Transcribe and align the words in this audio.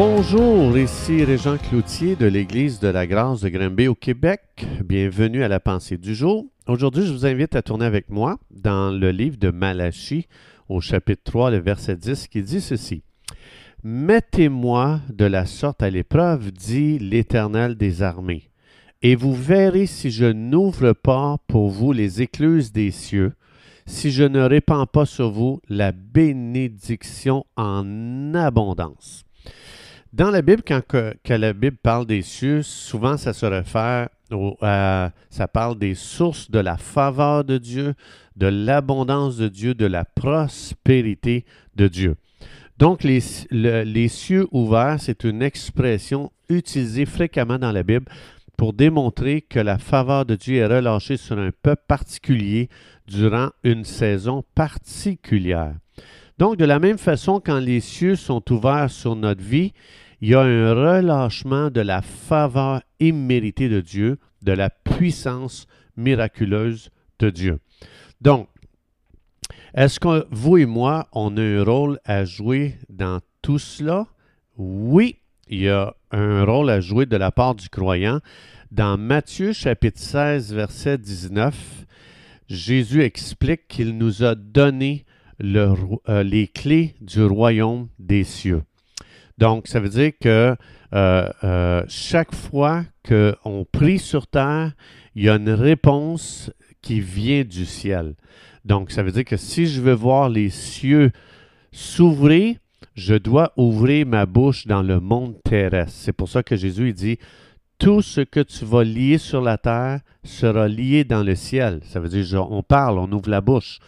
Bonjour, 0.00 0.78
ici 0.78 1.24
Régent 1.24 1.58
Cloutier 1.58 2.14
de 2.14 2.26
l'Église 2.26 2.78
de 2.78 2.86
la 2.86 3.04
Grâce 3.04 3.40
de 3.40 3.48
Granby 3.48 3.88
au 3.88 3.96
Québec. 3.96 4.40
Bienvenue 4.84 5.42
à 5.42 5.48
la 5.48 5.58
pensée 5.58 5.96
du 5.98 6.14
jour. 6.14 6.46
Aujourd'hui, 6.68 7.04
je 7.04 7.12
vous 7.12 7.26
invite 7.26 7.56
à 7.56 7.62
tourner 7.62 7.84
avec 7.84 8.08
moi 8.08 8.38
dans 8.52 8.92
le 8.92 9.10
livre 9.10 9.38
de 9.38 9.50
Malachie 9.50 10.28
au 10.68 10.80
chapitre 10.80 11.22
3, 11.24 11.50
le 11.50 11.56
verset 11.58 11.96
10 11.96 12.28
qui 12.28 12.44
dit 12.44 12.60
ceci. 12.60 13.02
Mettez-moi 13.82 15.00
de 15.12 15.24
la 15.24 15.46
sorte 15.46 15.82
à 15.82 15.90
l'épreuve, 15.90 16.52
dit 16.52 17.00
l'Éternel 17.00 17.74
des 17.74 18.00
armées, 18.00 18.52
et 19.02 19.16
vous 19.16 19.34
verrez 19.34 19.86
si 19.86 20.12
je 20.12 20.26
n'ouvre 20.26 20.92
pas 20.92 21.38
pour 21.48 21.70
vous 21.70 21.90
les 21.92 22.22
écluses 22.22 22.70
des 22.70 22.92
cieux, 22.92 23.32
si 23.84 24.12
je 24.12 24.22
ne 24.22 24.42
répands 24.42 24.86
pas 24.86 25.06
sur 25.06 25.32
vous 25.32 25.60
la 25.68 25.90
bénédiction 25.90 27.44
en 27.56 28.32
abondance. 28.34 29.24
Dans 30.12 30.30
la 30.30 30.40
Bible, 30.40 30.62
quand, 30.66 30.82
la 31.28 31.52
Bible 31.52 31.76
parle 31.76 32.06
des 32.06 32.22
cieux, 32.22 32.62
souvent 32.62 33.18
ça 33.18 33.34
se 33.34 33.44
réfère 33.44 34.08
au, 34.30 34.56
ça 34.60 35.48
parle 35.52 35.78
des 35.78 35.94
sources 35.94 36.50
de 36.50 36.58
la 36.58 36.78
faveur 36.78 37.44
de 37.44 37.58
Dieu, 37.58 37.94
de 38.36 38.46
l'abondance 38.46 39.36
de 39.36 39.48
Dieu, 39.48 39.74
de 39.74 39.84
la 39.84 40.04
prospérité 40.04 41.44
de 41.76 41.88
Dieu. 41.88 42.16
Donc, 42.78 43.02
les, 43.02 43.20
les 43.50 44.08
cieux 44.08 44.46
ouverts, 44.50 44.96
c'est 44.98 45.24
une 45.24 45.42
expression 45.42 46.30
utilisée 46.48 47.04
fréquemment 47.04 47.58
dans 47.58 47.72
la 47.72 47.82
Bible 47.82 48.06
pour 48.56 48.72
démontrer 48.72 49.42
que 49.42 49.60
la 49.60 49.78
faveur 49.78 50.24
de 50.24 50.36
Dieu 50.36 50.56
est 50.56 50.66
relâchée 50.66 51.16
sur 51.16 51.38
un 51.38 51.50
peuple 51.50 51.84
particulier 51.86 52.68
durant 53.06 53.50
une 53.62 53.84
saison 53.84 54.44
particulière. 54.54 55.74
Donc, 56.38 56.56
de 56.56 56.64
la 56.64 56.78
même 56.78 56.98
façon, 56.98 57.40
quand 57.44 57.58
les 57.58 57.80
cieux 57.80 58.14
sont 58.14 58.42
ouverts 58.52 58.90
sur 58.90 59.16
notre 59.16 59.42
vie, 59.42 59.72
il 60.20 60.30
y 60.30 60.34
a 60.34 60.40
un 60.40 60.72
relâchement 60.72 61.70
de 61.70 61.80
la 61.80 62.00
faveur 62.00 62.82
imméritée 63.00 63.68
de 63.68 63.80
Dieu, 63.80 64.18
de 64.42 64.52
la 64.52 64.70
puissance 64.70 65.66
miraculeuse 65.96 66.90
de 67.18 67.30
Dieu. 67.30 67.58
Donc, 68.20 68.48
est-ce 69.74 70.00
que 70.00 70.26
vous 70.30 70.58
et 70.58 70.66
moi, 70.66 71.08
on 71.12 71.36
a 71.36 71.42
un 71.42 71.64
rôle 71.64 71.98
à 72.04 72.24
jouer 72.24 72.76
dans 72.88 73.20
tout 73.42 73.58
cela? 73.58 74.06
Oui, 74.56 75.18
il 75.48 75.60
y 75.60 75.68
a 75.68 75.94
un 76.10 76.44
rôle 76.44 76.70
à 76.70 76.80
jouer 76.80 77.06
de 77.06 77.16
la 77.16 77.32
part 77.32 77.54
du 77.54 77.68
croyant. 77.68 78.20
Dans 78.70 78.96
Matthieu 78.96 79.52
chapitre 79.52 79.98
16, 79.98 80.52
verset 80.52 80.98
19, 80.98 81.86
Jésus 82.48 83.02
explique 83.02 83.66
qu'il 83.68 83.96
nous 83.96 84.24
a 84.24 84.34
donné 84.34 85.04
euh, 85.40 86.22
les 86.22 86.48
clés 86.48 86.94
du 87.00 87.22
royaume 87.24 87.88
des 87.98 88.24
cieux. 88.24 88.62
Donc, 89.38 89.68
ça 89.68 89.78
veut 89.78 89.88
dire 89.88 90.12
que 90.20 90.56
euh, 90.94 91.28
euh, 91.44 91.84
chaque 91.88 92.34
fois 92.34 92.84
qu'on 93.06 93.64
prie 93.70 93.98
sur 93.98 94.26
terre, 94.26 94.72
il 95.14 95.24
y 95.24 95.28
a 95.28 95.36
une 95.36 95.50
réponse 95.50 96.50
qui 96.82 97.00
vient 97.00 97.44
du 97.44 97.64
ciel. 97.64 98.14
Donc, 98.64 98.90
ça 98.90 99.02
veut 99.02 99.12
dire 99.12 99.24
que 99.24 99.36
si 99.36 99.66
je 99.66 99.80
veux 99.80 99.92
voir 99.92 100.28
les 100.28 100.50
cieux 100.50 101.12
s'ouvrir, 101.70 102.56
je 102.94 103.14
dois 103.14 103.52
ouvrir 103.56 104.06
ma 104.06 104.26
bouche 104.26 104.66
dans 104.66 104.82
le 104.82 104.98
monde 104.98 105.36
terrestre. 105.44 105.92
C'est 105.94 106.12
pour 106.12 106.28
ça 106.28 106.42
que 106.42 106.56
Jésus 106.56 106.92
dit, 106.92 107.18
tout 107.78 108.02
ce 108.02 108.22
que 108.22 108.40
tu 108.40 108.64
vas 108.64 108.82
lier 108.82 109.18
sur 109.18 109.40
la 109.40 109.56
terre 109.56 110.00
sera 110.24 110.66
lié 110.66 111.04
dans 111.04 111.22
le 111.22 111.36
ciel. 111.36 111.80
Ça 111.84 112.00
veut 112.00 112.08
dire, 112.08 112.50
on 112.50 112.64
parle, 112.64 112.98
on 112.98 113.10
ouvre 113.12 113.30
la 113.30 113.40
bouche 113.40 113.78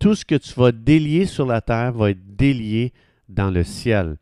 tout 0.00 0.14
ce 0.14 0.24
que 0.24 0.34
tu 0.34 0.52
vas 0.58 0.72
délier 0.72 1.26
sur 1.26 1.46
la 1.46 1.60
terre 1.60 1.92
va 1.92 2.10
être 2.10 2.36
délié 2.36 2.92
dans 3.28 3.50
le 3.50 3.62
ciel. 3.62 4.16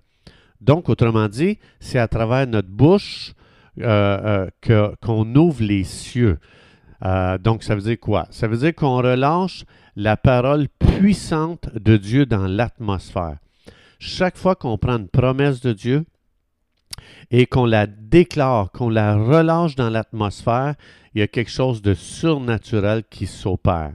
Donc, 0.60 0.88
autrement 0.88 1.28
dit, 1.28 1.58
c'est 1.80 2.00
à 2.00 2.08
travers 2.08 2.46
notre 2.46 2.68
bouche 2.68 3.32
euh, 3.80 4.48
euh, 4.68 4.92
qu'on 5.00 5.34
ouvre 5.36 5.62
les 5.62 5.84
cieux. 5.84 6.38
Euh, 7.04 7.38
donc, 7.38 7.62
ça 7.62 7.76
veut 7.76 7.80
dire 7.80 8.00
quoi? 8.00 8.26
Ça 8.30 8.48
veut 8.48 8.56
dire 8.56 8.74
qu'on 8.74 8.96
relâche 8.96 9.64
la 9.94 10.16
parole 10.16 10.66
puissante 10.68 11.68
de 11.74 11.96
Dieu 11.96 12.26
dans 12.26 12.48
l'atmosphère. 12.48 13.38
Chaque 14.00 14.36
fois 14.36 14.56
qu'on 14.56 14.78
prend 14.78 14.98
une 14.98 15.08
promesse 15.08 15.60
de 15.60 15.72
Dieu 15.72 16.04
et 17.30 17.46
qu'on 17.46 17.66
la 17.66 17.86
déclare, 17.86 18.72
qu'on 18.72 18.88
la 18.88 19.16
relâche 19.16 19.76
dans 19.76 19.90
l'atmosphère, 19.90 20.74
il 21.14 21.20
y 21.20 21.22
a 21.22 21.28
quelque 21.28 21.50
chose 21.50 21.82
de 21.82 21.94
surnaturel 21.94 23.04
qui 23.08 23.26
s'opère. 23.26 23.92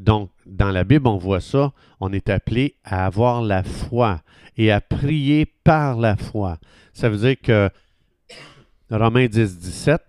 Donc, 0.00 0.30
dans 0.46 0.70
la 0.70 0.82
Bible, 0.82 1.06
on 1.06 1.18
voit 1.18 1.40
ça. 1.40 1.72
On 2.00 2.10
est 2.12 2.30
appelé 2.30 2.74
à 2.84 3.04
avoir 3.04 3.42
la 3.42 3.62
foi 3.62 4.22
et 4.56 4.72
à 4.72 4.80
prier 4.80 5.44
par 5.44 5.98
la 5.98 6.16
foi. 6.16 6.58
Ça 6.94 7.10
veut 7.10 7.18
dire 7.18 7.36
que 7.40 7.68
Romains 8.90 9.26
10, 9.26 9.58
17, 9.58 10.00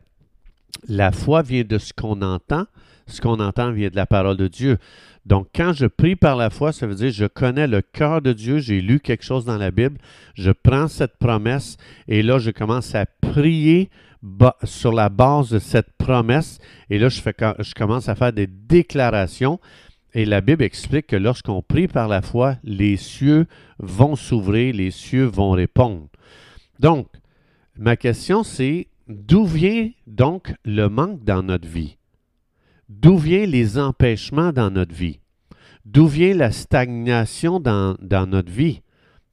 la 0.87 1.11
foi 1.11 1.41
vient 1.41 1.63
de 1.63 1.77
ce 1.77 1.91
qu'on 1.93 2.21
entend. 2.21 2.65
Ce 3.05 3.19
qu'on 3.19 3.39
entend 3.41 3.71
vient 3.71 3.89
de 3.89 3.95
la 3.97 4.05
parole 4.05 4.37
de 4.37 4.47
Dieu. 4.47 4.77
Donc, 5.25 5.47
quand 5.53 5.73
je 5.73 5.85
prie 5.85 6.15
par 6.15 6.37
la 6.37 6.49
foi, 6.49 6.71
ça 6.71 6.87
veut 6.87 6.95
dire 6.95 7.11
je 7.11 7.25
connais 7.25 7.67
le 7.67 7.81
cœur 7.81 8.21
de 8.21 8.31
Dieu, 8.31 8.59
j'ai 8.59 8.79
lu 8.79 9.01
quelque 9.01 9.25
chose 9.25 9.43
dans 9.43 9.57
la 9.57 9.71
Bible, 9.71 9.97
je 10.35 10.51
prends 10.51 10.87
cette 10.87 11.17
promesse 11.17 11.77
et 12.07 12.23
là, 12.23 12.39
je 12.39 12.49
commence 12.49 12.95
à 12.95 13.05
prier 13.05 13.89
sur 14.63 14.93
la 14.93 15.09
base 15.09 15.49
de 15.49 15.59
cette 15.59 15.93
promesse. 15.97 16.59
Et 16.89 16.99
là, 16.99 17.09
je, 17.09 17.21
fais, 17.21 17.35
je 17.59 17.73
commence 17.73 18.09
à 18.09 18.15
faire 18.15 18.33
des 18.33 18.47
déclarations. 18.47 19.59
Et 20.13 20.25
la 20.25 20.41
Bible 20.41 20.63
explique 20.63 21.07
que 21.07 21.15
lorsqu'on 21.15 21.61
prie 21.61 21.87
par 21.87 22.07
la 22.07 22.21
foi, 22.21 22.57
les 22.63 22.97
cieux 22.97 23.47
vont 23.79 24.15
s'ouvrir, 24.15 24.75
les 24.75 24.91
cieux 24.91 25.25
vont 25.25 25.51
répondre. 25.51 26.07
Donc, 26.79 27.07
ma 27.77 27.95
question 27.95 28.43
c'est, 28.43 28.87
d'où 29.07 29.45
vient 29.45 29.89
donc 30.07 30.53
le 30.65 30.87
manque 30.87 31.23
dans 31.23 31.43
notre 31.43 31.67
vie? 31.67 31.97
D'où 32.89 33.17
viennent 33.17 33.51
les 33.51 33.77
empêchements 33.77 34.51
dans 34.51 34.69
notre 34.69 34.93
vie? 34.93 35.19
D'où 35.85 36.07
vient 36.07 36.33
la 36.33 36.51
stagnation 36.51 37.59
dans, 37.59 37.95
dans 38.01 38.27
notre 38.27 38.51
vie? 38.51 38.81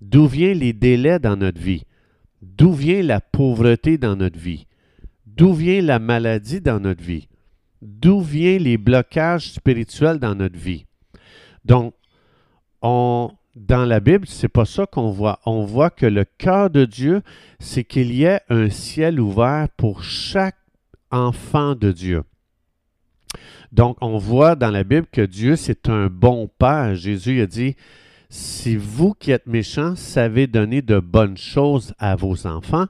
D'où 0.00 0.28
viennent 0.28 0.60
les 0.60 0.72
délais 0.72 1.18
dans 1.18 1.36
notre 1.36 1.60
vie? 1.60 1.82
D'où 2.40 2.72
vient 2.72 3.02
la 3.02 3.20
pauvreté 3.20 3.98
dans 3.98 4.14
notre 4.14 4.38
vie? 4.38 4.67
D'où 5.38 5.54
vient 5.54 5.80
la 5.80 6.00
maladie 6.00 6.60
dans 6.60 6.80
notre 6.80 7.02
vie? 7.02 7.28
D'où 7.80 8.20
viennent 8.20 8.64
les 8.64 8.76
blocages 8.76 9.52
spirituels 9.52 10.18
dans 10.18 10.34
notre 10.34 10.58
vie? 10.58 10.84
Donc, 11.64 11.94
on, 12.82 13.30
dans 13.54 13.84
la 13.84 14.00
Bible, 14.00 14.26
c'est 14.26 14.48
pas 14.48 14.64
ça 14.64 14.86
qu'on 14.86 15.12
voit. 15.12 15.38
On 15.46 15.64
voit 15.64 15.90
que 15.90 16.06
le 16.06 16.24
cœur 16.24 16.70
de 16.70 16.84
Dieu, 16.84 17.22
c'est 17.60 17.84
qu'il 17.84 18.12
y 18.12 18.24
ait 18.24 18.40
un 18.48 18.68
ciel 18.68 19.20
ouvert 19.20 19.68
pour 19.76 20.02
chaque 20.02 20.58
enfant 21.12 21.76
de 21.76 21.92
Dieu. 21.92 22.24
Donc, 23.70 23.96
on 24.00 24.18
voit 24.18 24.56
dans 24.56 24.72
la 24.72 24.82
Bible 24.82 25.06
que 25.06 25.20
Dieu, 25.20 25.54
c'est 25.54 25.88
un 25.88 26.08
bon 26.08 26.50
Père. 26.58 26.96
Jésus 26.96 27.40
a 27.42 27.46
dit, 27.46 27.76
si 28.28 28.74
vous 28.74 29.14
qui 29.14 29.30
êtes 29.30 29.46
méchants 29.46 29.94
savez 29.94 30.48
donner 30.48 30.82
de 30.82 30.98
bonnes 30.98 31.36
choses 31.36 31.94
à 32.00 32.16
vos 32.16 32.44
enfants, 32.48 32.86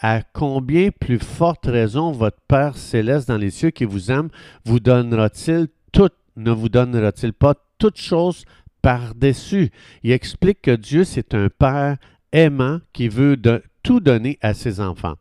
à 0.00 0.22
combien 0.32 0.90
plus 0.90 1.18
forte 1.18 1.66
raison 1.66 2.12
votre 2.12 2.40
Père 2.48 2.76
céleste 2.76 3.28
dans 3.28 3.38
les 3.38 3.50
cieux 3.50 3.70
qui 3.70 3.84
vous 3.84 4.10
aime 4.10 4.28
vous 4.64 4.80
donnera-t-il 4.80 5.68
tout, 5.92 6.10
ne 6.36 6.50
vous 6.50 6.68
donnera-t-il 6.68 7.32
pas 7.32 7.54
toutes 7.78 7.98
choses 7.98 8.44
par-dessus? 8.80 9.70
Il 10.02 10.12
explique 10.12 10.62
que 10.62 10.74
Dieu, 10.76 11.04
c'est 11.04 11.34
un 11.34 11.48
Père 11.48 11.96
aimant 12.32 12.80
qui 12.92 13.08
veut 13.08 13.40
tout 13.82 14.00
donner 14.00 14.38
à 14.40 14.54
ses 14.54 14.80
enfants. 14.80 15.14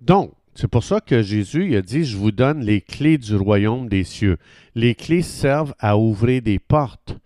Donc, 0.00 0.32
c'est 0.54 0.68
pour 0.68 0.84
ça 0.84 1.00
que 1.00 1.22
Jésus 1.22 1.74
a 1.76 1.82
dit, 1.82 2.04
je 2.04 2.16
vous 2.16 2.30
donne 2.32 2.60
les 2.60 2.82
clés 2.82 3.16
du 3.16 3.36
royaume 3.36 3.88
des 3.88 4.04
cieux. 4.04 4.36
Les 4.74 4.94
clés 4.94 5.22
servent 5.22 5.74
à 5.78 5.96
ouvrir 5.96 6.42
des 6.42 6.58
portes. 6.58 7.16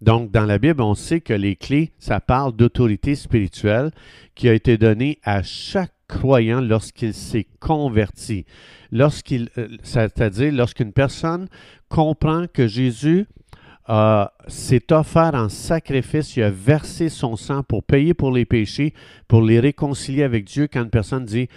Donc, 0.00 0.30
dans 0.30 0.44
la 0.44 0.58
Bible, 0.58 0.80
on 0.80 0.94
sait 0.94 1.20
que 1.20 1.32
les 1.32 1.56
clés, 1.56 1.90
ça 1.98 2.20
parle 2.20 2.54
d'autorité 2.54 3.16
spirituelle 3.16 3.90
qui 4.36 4.48
a 4.48 4.54
été 4.54 4.78
donnée 4.78 5.18
à 5.24 5.42
chaque 5.42 5.92
croyant 6.08 6.60
lorsqu'il 6.60 7.14
s'est 7.14 7.46
converti. 7.60 8.44
Lorsqu'il, 8.90 9.50
euh, 9.58 9.68
c'est-à-dire 9.82 10.52
lorsqu'une 10.52 10.92
personne 10.92 11.48
comprend 11.88 12.46
que 12.52 12.66
Jésus 12.66 13.26
euh, 13.90 14.26
s'est 14.48 14.92
offert 14.92 15.34
en 15.34 15.48
sacrifice, 15.48 16.36
il 16.36 16.42
a 16.42 16.50
versé 16.50 17.08
son 17.08 17.36
sang 17.36 17.62
pour 17.62 17.84
payer 17.84 18.14
pour 18.14 18.32
les 18.32 18.44
péchés, 18.44 18.94
pour 19.28 19.42
les 19.42 19.60
réconcilier 19.60 20.22
avec 20.22 20.44
Dieu. 20.44 20.68
Quand 20.70 20.82
une 20.82 20.90
personne 20.90 21.24
dit 21.24 21.48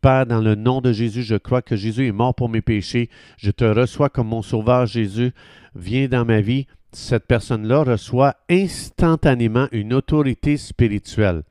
Père, 0.00 0.26
dans 0.26 0.40
le 0.40 0.54
nom 0.54 0.82
de 0.82 0.92
Jésus, 0.92 1.22
je 1.22 1.36
crois 1.36 1.62
que 1.62 1.76
Jésus 1.76 2.06
est 2.06 2.12
mort 2.12 2.34
pour 2.34 2.50
mes 2.50 2.60
péchés, 2.60 3.08
je 3.38 3.50
te 3.50 3.64
reçois 3.64 4.10
comme 4.10 4.28
mon 4.28 4.42
sauveur 4.42 4.84
Jésus, 4.84 5.32
viens 5.74 6.08
dans 6.08 6.26
ma 6.26 6.42
vie. 6.42 6.66
Cette 6.92 7.26
personne-là 7.26 7.84
reçoit 7.84 8.36
instantanément 8.50 9.66
une 9.72 9.94
autorité 9.94 10.58
spirituelle, 10.58 11.42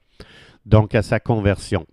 donc 0.66 0.94
à 0.94 1.02
sa 1.02 1.20
conversion. 1.20 1.86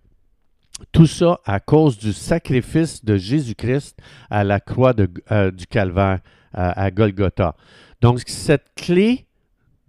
Tout 0.93 1.06
ça 1.06 1.41
à 1.44 1.61
cause 1.61 1.99
du 1.99 2.12
sacrifice 2.12 3.05
de 3.05 3.17
Jésus-Christ 3.17 3.99
à 4.31 4.44
la 4.44 4.61
croix 4.61 4.94
euh, 5.31 5.50
du 5.50 5.67
calvaire 5.67 6.21
à 6.53 6.91
Golgotha. 6.91 7.55
Donc, 8.00 8.23
cette 8.27 8.75
clé 8.75 9.27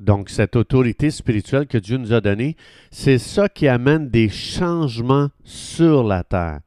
donc 0.01 0.29
cette 0.29 0.55
autorité 0.55 1.11
spirituelle 1.11 1.67
que 1.67 1.77
Dieu 1.77 1.97
nous 1.97 2.11
a 2.11 2.21
donnée, 2.21 2.55
c'est 2.89 3.19
ça 3.19 3.47
qui 3.47 3.67
amène 3.67 4.09
des 4.09 4.29
changements 4.29 5.29
sur 5.43 6.03
la 6.03 6.23
terre. 6.23 6.59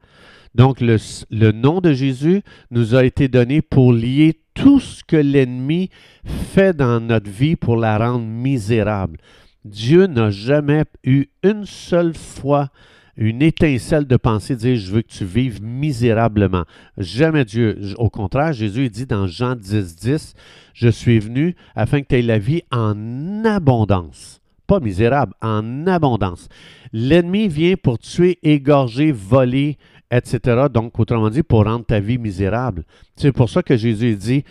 Donc 0.55 0.79
le, 0.79 1.51
nom 1.51 1.81
de 1.81 1.91
Jésus 1.91 2.41
nous 2.71 2.95
a 2.95 3.03
été 3.03 3.27
donné 3.27 3.61
pour 3.61 3.91
lier 3.91 4.39
tout 4.53 4.79
ce 4.79 5.03
que 5.03 5.17
l'ennemi 5.17 5.89
fait 6.23 6.73
dans 6.73 7.01
notre 7.01 7.29
vie 7.29 7.57
pour 7.57 7.75
la 7.75 7.97
rendre 7.97 8.25
misérable. 8.25 9.19
Dieu 9.65 10.07
n'a 10.07 10.29
jamais 10.29 10.85
eu 11.03 11.25
une 11.43 11.65
seule 11.65 12.13
fois 12.13 12.69
une 13.17 13.41
étincelle 13.41 14.05
de 14.05 14.17
pensée, 14.17 14.55
dire 14.55 14.75
je 14.75 14.91
veux 14.91 15.01
que 15.01 15.11
tu 15.11 15.25
vives 15.25 15.61
misérablement. 15.61 16.65
Jamais 16.97 17.45
Dieu. 17.45 17.77
Au 17.97 18.09
contraire, 18.09 18.53
Jésus 18.53 18.89
dit 18.89 19.05
dans 19.05 19.27
Jean 19.27 19.55
10, 19.55 19.95
10, 19.95 20.33
je 20.73 20.89
suis 20.89 21.19
venu 21.19 21.55
afin 21.75 22.01
que 22.01 22.07
tu 22.07 22.15
aies 22.15 22.21
la 22.21 22.39
vie 22.39 22.63
en 22.71 23.43
abondance. 23.45 24.41
Pas 24.67 24.79
misérable, 24.79 25.33
en 25.41 25.85
abondance. 25.87 26.49
L'ennemi 26.91 27.47
vient 27.47 27.75
pour 27.75 27.99
tuer, 27.99 28.39
égorger, 28.41 29.11
voler, 29.11 29.77
etc. 30.11 30.65
Donc, 30.73 30.99
autrement 30.99 31.29
dit, 31.29 31.43
pour 31.43 31.65
rendre 31.65 31.85
ta 31.85 31.99
vie 31.99 32.17
misérable. 32.17 32.83
C'est 33.15 33.31
pour 33.31 33.49
ça 33.49 33.61
que 33.61 33.77
Jésus 33.77 34.15
dit, 34.15 34.43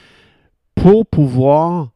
pour 0.75 1.07
pouvoir, 1.07 1.91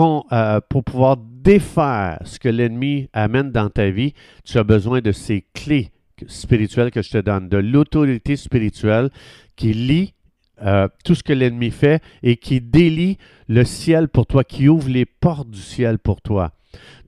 euh, 0.00 0.60
pour 0.68 0.84
pouvoir 0.84 1.16
défaire 1.16 2.20
ce 2.24 2.38
que 2.38 2.48
l'ennemi 2.48 3.08
amène 3.12 3.50
dans 3.50 3.68
ta 3.68 3.90
vie, 3.90 4.14
tu 4.44 4.58
as 4.58 4.64
besoin 4.64 5.00
de 5.00 5.12
ces 5.12 5.44
clés 5.54 5.90
spirituelles 6.26 6.90
que 6.90 7.02
je 7.02 7.10
te 7.10 7.18
donne, 7.18 7.48
de 7.48 7.56
l'autorité 7.56 8.36
spirituelle 8.36 9.10
qui 9.56 9.72
lie 9.72 10.14
euh, 10.62 10.88
tout 11.04 11.14
ce 11.14 11.22
que 11.22 11.32
l'ennemi 11.32 11.70
fait 11.70 12.02
et 12.22 12.36
qui 12.36 12.60
délie 12.60 13.18
le 13.48 13.64
ciel 13.64 14.08
pour 14.08 14.26
toi, 14.26 14.44
qui 14.44 14.68
ouvre 14.68 14.88
les 14.88 15.04
portes 15.04 15.50
du 15.50 15.60
ciel 15.60 15.98
pour 15.98 16.20
toi. 16.20 16.52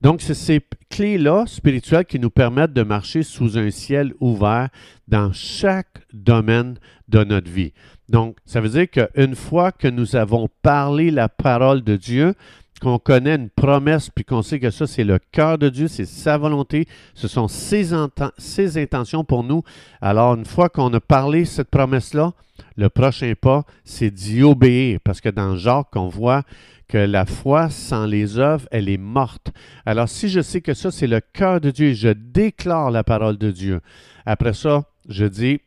Donc, 0.01 0.21
c'est 0.21 0.33
ces 0.33 0.61
clés-là 0.89 1.45
spirituelles 1.47 2.05
qui 2.05 2.19
nous 2.19 2.29
permettent 2.29 2.73
de 2.73 2.83
marcher 2.83 3.23
sous 3.23 3.57
un 3.57 3.71
ciel 3.71 4.13
ouvert 4.19 4.69
dans 5.07 5.31
chaque 5.33 6.01
domaine 6.13 6.77
de 7.07 7.23
notre 7.23 7.49
vie. 7.49 7.73
Donc, 8.09 8.37
ça 8.45 8.61
veut 8.61 8.69
dire 8.69 8.89
qu'une 8.89 9.35
fois 9.35 9.71
que 9.71 9.87
nous 9.87 10.15
avons 10.15 10.47
parlé 10.61 11.09
la 11.09 11.29
parole 11.29 11.81
de 11.81 11.95
Dieu, 11.95 12.35
qu'on 12.81 12.99
connaît 12.99 13.35
une 13.35 13.49
promesse, 13.49 14.09
puis 14.09 14.25
qu'on 14.25 14.41
sait 14.41 14.59
que 14.59 14.69
ça, 14.69 14.87
c'est 14.87 15.03
le 15.03 15.19
cœur 15.31 15.57
de 15.57 15.69
Dieu, 15.69 15.87
c'est 15.87 16.05
sa 16.05 16.37
volonté, 16.37 16.87
ce 17.13 17.27
sont 17.27 17.47
ses, 17.47 17.93
intentions 17.93 19.23
pour 19.23 19.43
nous. 19.43 19.63
Alors, 20.01 20.35
une 20.35 20.45
fois 20.45 20.69
qu'on 20.69 20.93
a 20.93 20.99
parlé 20.99 21.45
cette 21.45 21.69
promesse-là, 21.69 22.33
le 22.77 22.89
prochain 22.89 23.33
pas, 23.39 23.63
c'est 23.83 24.11
d'y 24.11 24.43
obéir, 24.43 24.99
parce 25.03 25.21
que 25.21 25.29
dans 25.29 25.55
Jacques, 25.55 25.95
on 25.95 26.07
voit 26.07 26.43
que 26.87 26.97
la 26.97 27.25
foi 27.25 27.69
sans 27.69 28.05
les 28.05 28.37
œuvres, 28.37 28.67
elle 28.71 28.89
est 28.89 28.97
morte. 28.97 29.51
Alors, 29.85 30.09
si 30.09 30.29
je 30.29 30.41
sais 30.41 30.61
que 30.61 30.73
ça, 30.73 30.91
c'est 30.91 31.07
le 31.07 31.19
cœur 31.19 31.61
de 31.61 31.71
Dieu, 31.71 31.93
je 31.93 32.09
déclare 32.09 32.91
la 32.91 33.03
parole 33.03 33.37
de 33.37 33.51
Dieu. 33.51 33.81
Après 34.25 34.53
ça, 34.53 34.83
je 35.07 35.25
dis, 35.25 35.61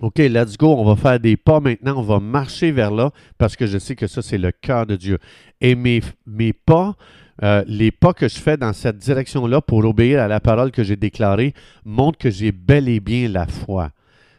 OK, 0.00 0.18
let's 0.18 0.58
go, 0.58 0.74
on 0.74 0.84
va 0.84 0.94
faire 0.94 1.18
des 1.18 1.38
pas 1.38 1.58
maintenant, 1.58 1.96
on 1.96 2.02
va 2.02 2.20
marcher 2.20 2.70
vers 2.70 2.90
là 2.90 3.12
parce 3.38 3.56
que 3.56 3.66
je 3.66 3.78
sais 3.78 3.96
que 3.96 4.06
ça, 4.06 4.20
c'est 4.20 4.36
le 4.36 4.52
cœur 4.52 4.84
de 4.84 4.94
Dieu. 4.94 5.18
Et 5.62 5.74
mes, 5.74 6.02
pas, 6.52 6.96
euh, 7.42 7.64
les 7.66 7.90
pas 7.90 8.12
que 8.12 8.28
je 8.28 8.38
fais 8.38 8.58
dans 8.58 8.74
cette 8.74 8.98
direction-là 8.98 9.62
pour 9.62 9.82
obéir 9.86 10.20
à 10.20 10.28
la 10.28 10.38
parole 10.38 10.70
que 10.70 10.84
j'ai 10.84 10.96
déclarée 10.96 11.54
montrent 11.86 12.18
que 12.18 12.28
j'ai 12.28 12.52
bel 12.52 12.90
et 12.90 13.00
bien 13.00 13.28
la 13.28 13.46
foi. 13.46 13.90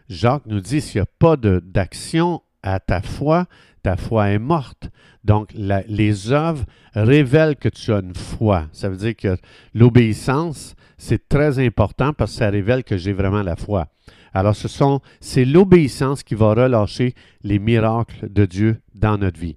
Jacques 0.09 0.45
nous 0.45 0.61
dit, 0.61 0.79
s'il 0.79 1.01
n'y 1.01 1.03
a 1.03 1.09
pas 1.17 1.35
d'action 1.35 2.43
à 2.61 2.79
ta 2.79 3.01
foi, 3.01 3.47
ta 3.81 3.97
foi 3.97 4.29
est 4.29 4.39
morte. 4.39 4.91
Donc, 5.23 5.49
les 5.55 6.31
œuvres 6.31 6.65
révèlent 6.93 7.55
que 7.55 7.69
tu 7.69 7.91
as 7.93 7.99
une 7.99 8.15
foi. 8.15 8.67
Ça 8.73 8.89
veut 8.89 8.95
dire 8.95 9.15
que 9.15 9.35
l'obéissance, 9.73 10.75
c'est 10.99 11.27
très 11.27 11.57
important 11.65 12.13
parce 12.13 12.31
que 12.31 12.37
ça 12.37 12.49
révèle 12.49 12.83
que 12.83 12.95
j'ai 12.95 13.13
vraiment 13.13 13.41
la 13.41 13.55
foi. 13.55 13.87
Alors, 14.33 14.55
ce 14.55 14.67
sont, 14.67 15.01
c'est 15.19 15.45
l'obéissance 15.45 16.23
qui 16.23 16.35
va 16.35 16.53
relâcher 16.53 17.13
les 17.43 17.59
miracles 17.59 18.31
de 18.31 18.45
Dieu 18.45 18.81
dans 18.95 19.17
notre 19.17 19.39
vie. 19.39 19.55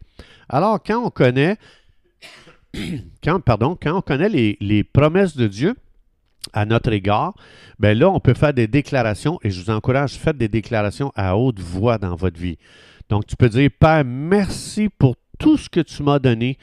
Alors, 0.48 0.82
quand 0.82 1.04
on 1.04 1.10
connaît, 1.10 1.56
quand, 3.24 3.40
pardon, 3.40 3.76
quand 3.80 3.96
on 3.96 4.02
connaît 4.02 4.28
les, 4.28 4.56
les 4.60 4.84
promesses 4.84 5.36
de 5.36 5.46
Dieu, 5.46 5.74
à 6.52 6.64
notre 6.64 6.92
égard, 6.92 7.34
bien 7.78 7.94
là, 7.94 8.08
on 8.08 8.20
peut 8.20 8.34
faire 8.34 8.54
des 8.54 8.66
déclarations 8.66 9.38
et 9.42 9.50
je 9.50 9.62
vous 9.62 9.70
encourage, 9.70 10.14
faites 10.14 10.38
des 10.38 10.48
déclarations 10.48 11.12
à 11.14 11.36
haute 11.36 11.60
voix 11.60 11.98
dans 11.98 12.16
votre 12.16 12.40
vie. 12.40 12.58
Donc, 13.08 13.26
tu 13.26 13.36
peux 13.36 13.48
dire, 13.48 13.70
Père, 13.78 14.04
merci 14.04 14.88
pour 14.88 15.16
tout 15.38 15.56
ce 15.56 15.68
que 15.68 15.80
tu 15.80 16.02
m'as 16.02 16.18
donné 16.18 16.58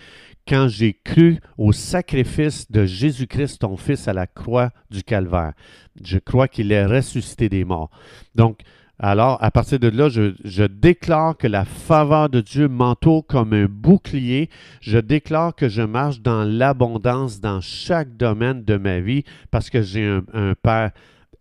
quand 0.48 0.68
j'ai 0.68 0.94
cru 0.94 1.40
au 1.58 1.72
sacrifice 1.72 2.72
de 2.72 2.86
Jésus-Christ, 2.86 3.60
ton 3.60 3.78
Fils, 3.78 4.08
à 4.08 4.14
la 4.14 4.28
croix 4.28 4.72
du 4.90 5.04
Calvaire. 5.04 5.54
Je 6.02 6.18
crois 6.18 6.48
qu'il 6.48 6.72
est 6.72 6.86
ressuscité 6.86 7.50
des 7.50 7.66
morts. 7.66 7.90
Donc, 8.36 8.62
alors, 9.00 9.38
à 9.44 9.52
partir 9.52 9.78
de 9.78 9.90
là, 9.90 10.10
je, 10.10 10.64
déclare 10.66 11.38
que 11.38 11.48
la 11.48 11.66
faveur 11.66 12.30
de 12.30 12.42
Dieu 12.42 12.68
m'entoure 12.68 13.28
comme 13.28 13.54
un 13.54 13.68
bouclier. 13.70 14.50
Je 14.82 14.98
déclare 14.98 15.54
que 15.54 15.70
je 15.70 15.84
marche 15.84 16.22
dans 16.22 16.44
l'abondance 16.44 17.40
dans 17.40 17.62
chaque 17.62 18.18
domaine 18.18 18.64
de 18.64 18.76
ma 18.78 19.00
vie 19.00 19.24
parce 19.52 19.70
que 19.70 19.84
j'ai 19.84 20.20
un 20.34 20.56
Père 20.56 20.92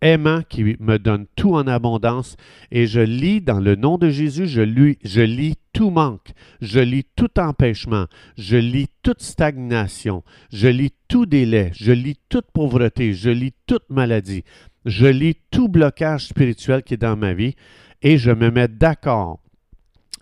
aimant 0.01 0.41
qui 0.47 0.75
me 0.79 0.97
donne 0.97 1.25
tout 1.35 1.53
en 1.53 1.67
abondance. 1.67 2.35
Et 2.71 2.87
je 2.87 2.99
lis 2.99 3.41
dans 3.41 3.59
le 3.59 3.75
nom 3.75 3.97
de 3.97 4.09
Jésus, 4.09 4.47
je, 4.47 4.61
lis, 4.61 4.97
je 5.03 5.21
lis 5.21 5.55
tout 5.73 5.89
manque, 5.89 6.31
je 6.61 6.79
lis 6.79 7.05
tout 7.15 7.39
empêchement, 7.39 8.05
je 8.37 8.57
lis 8.57 8.87
toute 9.03 9.21
stagnation, 9.21 10.23
je 10.51 10.67
lis 10.67 10.93
tout 11.07 11.25
délai, 11.25 11.71
je 11.73 11.91
lis 11.91 12.17
toute 12.29 12.51
pauvreté, 12.51 13.13
je 13.13 13.29
lis 13.29 13.53
toute 13.65 13.89
maladie, 13.89 14.43
je 14.85 15.07
lis 15.07 15.35
tout 15.51 15.69
blocage 15.69 16.27
spirituel 16.27 16.83
qui 16.83 16.95
est 16.95 16.97
dans 16.97 17.17
ma 17.17 17.33
vie 17.33 17.55
et 18.01 18.17
je 18.17 18.31
me 18.31 18.51
mets 18.51 18.67
d'accord 18.67 19.39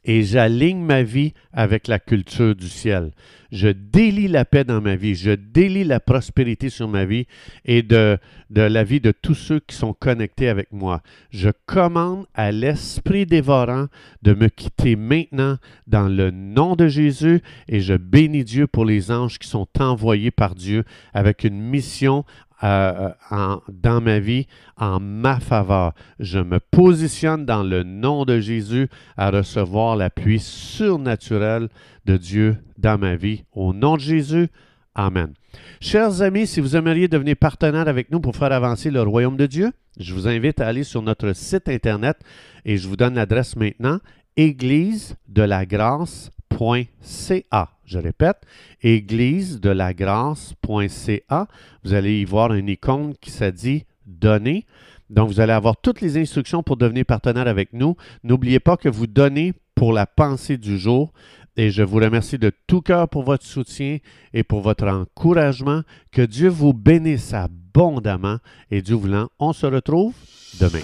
et 0.05 0.23
j'aligne 0.23 0.83
ma 0.83 1.03
vie 1.03 1.33
avec 1.51 1.87
la 1.87 1.99
culture 1.99 2.55
du 2.55 2.69
ciel. 2.69 3.11
Je 3.55 3.69
délie 3.69 4.27
la 4.27 4.43
paix 4.43 4.65
dans 4.65 4.81
ma 4.81 4.97
vie, 4.97 5.15
je 5.15 5.31
délie 5.31 5.85
la 5.85 6.01
prospérité 6.01 6.69
sur 6.69 6.89
ma 6.89 7.05
vie 7.05 7.25
et 7.63 7.83
de, 7.83 8.19
la 8.49 8.83
vie 8.83 8.99
de 8.99 9.13
tous 9.13 9.33
ceux 9.33 9.61
qui 9.61 9.77
sont 9.77 9.93
connectés 9.93 10.49
avec 10.49 10.73
moi. 10.73 11.01
Je 11.29 11.49
commande 11.65 12.25
à 12.33 12.51
l'Esprit 12.51 13.25
dévorant 13.25 13.87
de 14.23 14.33
me 14.33 14.49
quitter 14.49 14.97
maintenant 14.97 15.55
dans 15.87 16.09
le 16.09 16.31
nom 16.31 16.75
de 16.75 16.89
Jésus 16.89 17.41
et 17.69 17.79
je 17.79 17.93
bénis 17.93 18.43
Dieu 18.43 18.67
pour 18.67 18.83
les 18.83 19.09
anges 19.09 19.39
qui 19.39 19.47
sont 19.47 19.69
envoyés 19.79 20.31
par 20.31 20.53
Dieu 20.53 20.83
avec 21.13 21.45
une 21.45 21.61
mission 21.61 22.25
euh, 22.63 23.09
en, 23.31 23.61
dans 23.69 24.01
ma 24.01 24.19
vie 24.19 24.47
en 24.77 24.99
ma 24.99 25.39
faveur. 25.39 25.93
Je 26.19 26.39
me 26.39 26.59
positionne 26.59 27.45
dans 27.45 27.63
le 27.63 27.83
nom 27.83 28.25
de 28.25 28.39
Jésus 28.39 28.89
à 29.15 29.29
recevoir 29.29 29.95
l'appui 29.95 30.39
surnaturel 30.39 31.69
de 32.05 32.17
Dieu 32.17 32.57
dans 32.85 32.99
ma 32.99 33.15
vie. 33.15 33.43
Au 33.51 33.73
nom 33.73 33.95
de 33.95 34.01
Jésus, 34.01 34.47
Amen. 34.93 35.33
Chers 35.81 36.21
amis, 36.21 36.45
si 36.45 36.61
vous 36.61 36.75
aimeriez 36.77 37.07
devenir 37.07 37.35
partenaire 37.35 37.87
avec 37.87 38.11
nous 38.11 38.19
pour 38.19 38.35
faire 38.35 38.51
avancer 38.51 38.91
le 38.91 39.01
royaume 39.01 39.35
de 39.37 39.47
Dieu, 39.47 39.71
je 39.99 40.13
vous 40.13 40.27
invite 40.27 40.61
à 40.61 40.67
aller 40.67 40.83
sur 40.83 41.01
notre 41.01 41.33
site 41.33 41.67
Internet 41.67 42.17
et 42.63 42.77
je 42.77 42.87
vous 42.87 42.95
donne 42.95 43.15
l'adresse 43.15 43.55
maintenant, 43.55 43.99
église 44.37 45.15
de 45.27 45.41
la 45.41 45.65
grâce 45.65 46.29
grâce.ca. 46.51 47.69
Je 47.85 47.97
répète, 47.97 48.37
église 48.81 49.59
de 49.59 49.71
la 49.71 49.93
grâce.ca. 49.93 51.47
Vous 51.83 51.93
allez 51.93 52.21
y 52.21 52.25
voir 52.25 52.53
une 52.53 52.69
icône 52.69 53.15
qui 53.19 53.31
s'est 53.31 53.85
donner. 54.05 54.65
Donc, 55.09 55.29
vous 55.29 55.39
allez 55.39 55.53
avoir 55.53 55.75
toutes 55.77 56.01
les 56.01 56.17
instructions 56.17 56.63
pour 56.63 56.77
devenir 56.77 57.05
partenaire 57.05 57.47
avec 57.47 57.73
nous. 57.73 57.95
N'oubliez 58.23 58.59
pas 58.59 58.77
que 58.77 58.89
vous 58.89 59.07
donnez 59.07 59.53
pour 59.75 59.91
la 59.91 60.05
pensée 60.05 60.57
du 60.57 60.77
jour. 60.77 61.11
Et 61.57 61.71
je 61.71 61.83
vous 61.83 61.97
remercie 61.97 62.37
de 62.37 62.51
tout 62.67 62.81
cœur 62.81 63.07
pour 63.07 63.23
votre 63.23 63.45
soutien 63.45 63.99
et 64.33 64.43
pour 64.43 64.61
votre 64.61 64.87
encouragement. 64.87 65.81
Que 66.11 66.21
Dieu 66.21 66.49
vous 66.49 66.73
bénisse 66.73 67.33
abondamment. 67.33 68.37
Et 68.71 68.81
Dieu 68.81 68.95
voulant, 68.95 69.29
on 69.39 69.53
se 69.53 69.65
retrouve 69.65 70.13
demain. 70.59 70.81